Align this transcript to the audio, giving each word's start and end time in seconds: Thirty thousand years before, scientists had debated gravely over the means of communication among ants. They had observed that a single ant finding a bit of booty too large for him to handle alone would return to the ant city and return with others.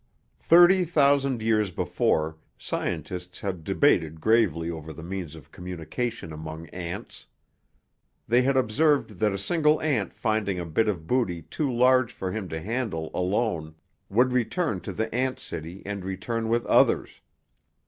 Thirty 0.39 0.83
thousand 0.83 1.43
years 1.43 1.69
before, 1.69 2.35
scientists 2.57 3.41
had 3.41 3.63
debated 3.63 4.19
gravely 4.19 4.67
over 4.71 4.91
the 4.93 5.03
means 5.03 5.35
of 5.35 5.51
communication 5.51 6.33
among 6.33 6.65
ants. 6.69 7.27
They 8.27 8.41
had 8.41 8.57
observed 8.57 9.19
that 9.19 9.31
a 9.31 9.37
single 9.37 9.79
ant 9.79 10.15
finding 10.15 10.59
a 10.59 10.65
bit 10.65 10.87
of 10.87 11.05
booty 11.05 11.43
too 11.43 11.71
large 11.71 12.11
for 12.11 12.31
him 12.31 12.49
to 12.49 12.59
handle 12.59 13.11
alone 13.13 13.75
would 14.09 14.33
return 14.33 14.79
to 14.81 14.91
the 14.91 15.13
ant 15.13 15.39
city 15.39 15.83
and 15.85 16.03
return 16.03 16.49
with 16.49 16.65
others. 16.65 17.21